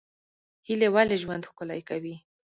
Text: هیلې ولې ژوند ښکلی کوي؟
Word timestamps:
هیلې 0.67 0.87
ولې 0.95 1.17
ژوند 1.23 1.43
ښکلی 1.49 1.81
کوي؟ 1.89 2.15